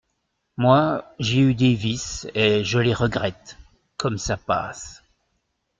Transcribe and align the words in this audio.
Moi, 0.57 1.05
j’ai 1.19 1.41
eu 1.41 1.53
des 1.53 1.75
vices, 1.75 2.27
et 2.33 2.63
je 2.63 2.79
les 2.79 2.95
regrette… 2.95 3.59
comme 3.97 4.17
ça 4.17 4.35
passe! 4.35 5.03